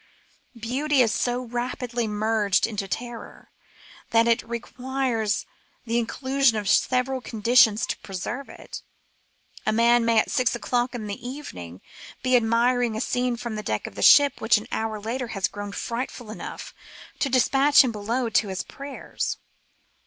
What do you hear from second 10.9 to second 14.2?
in the evening be admiring a scene from the deck of a